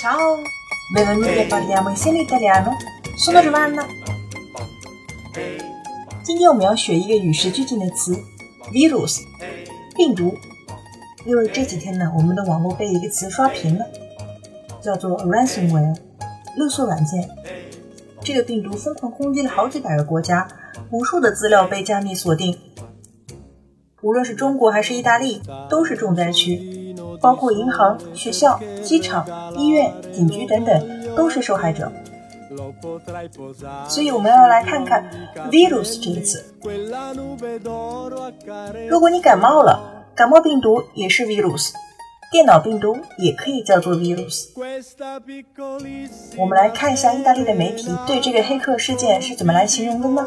[0.00, 0.38] Ciao,
[0.94, 2.74] benvenuti a parliamo insieme italiano.
[3.18, 3.84] Sono Giovanna.
[6.22, 8.16] 今天我们要学一个与时俱进的词
[8.72, 9.20] ，virus，
[9.94, 10.34] 病毒。
[11.26, 13.84] 因为这几天呢，我们的网络被一个词刷屏了，
[14.80, 15.94] 叫做 ransomware，
[16.56, 17.28] 勒索软件。
[18.22, 20.48] 这个病毒疯狂攻击了好几百个国家，
[20.90, 22.56] 无数的资料被加密锁定。
[24.00, 26.79] 无论是中国还是意大利，都是重灾区，
[27.20, 31.90] 包括银行、学校、机场、医院、警局等等，都是受害者。
[33.88, 35.08] 所以我们要来看看
[35.50, 36.44] virus 这个词。
[38.88, 41.70] 如果你感冒了，感冒病毒也是 virus，
[42.32, 44.48] 电脑病毒也可以叫做 virus。
[46.36, 50.26] 我们来看一下意大利的媒体对这个黑客事件是怎么来形容的呢